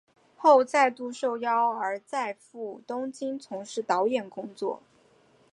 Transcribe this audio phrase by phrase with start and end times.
[0.35, 4.81] 后再度受邀而再赴东京从事导演工作。